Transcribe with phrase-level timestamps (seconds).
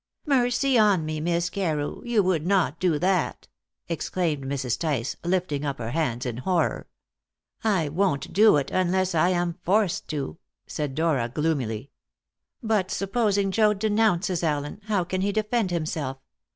[0.25, 2.01] "Mercy on me, Miss Carew!
[2.03, 3.47] You would not do that!"
[3.87, 4.79] exclaimed Mrs.
[4.79, 6.87] Tice, lifting up her hands in horror.
[7.63, 11.91] "I won't do it unless I am forced to," said Dora gloomily.
[12.63, 16.17] "But supposing Joad denounces Allen, how can he defend himself?